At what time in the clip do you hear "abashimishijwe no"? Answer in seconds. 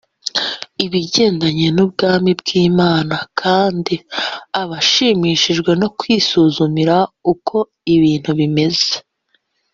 4.61-5.87